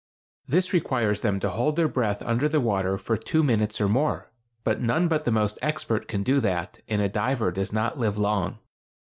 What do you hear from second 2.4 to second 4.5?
the water for two minutes or more;